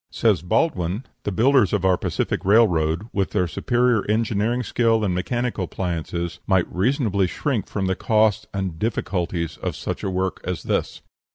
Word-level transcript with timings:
Says 0.09 0.41
Baldwin, 0.41 1.03
"The 1.25 1.31
builders 1.31 1.73
of 1.73 1.85
our 1.85 1.95
Pacific 1.95 2.43
Railroad, 2.43 3.03
with 3.13 3.29
their 3.29 3.47
superior 3.47 4.03
engineering 4.09 4.63
skill 4.63 5.05
and 5.05 5.13
mechanical 5.13 5.65
appliances, 5.65 6.39
might 6.47 6.65
reasonably 6.73 7.27
shrink 7.27 7.67
from 7.67 7.85
the 7.85 7.95
cost 7.95 8.47
and 8.51 8.71
the 8.71 8.79
difficulties 8.79 9.57
of 9.57 9.75
such 9.75 10.03
a 10.03 10.09
work 10.09 10.41
as 10.43 10.63
this. 10.63 11.03